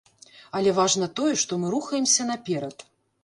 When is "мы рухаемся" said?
1.63-2.27